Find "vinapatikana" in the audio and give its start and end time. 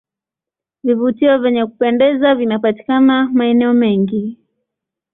2.35-3.29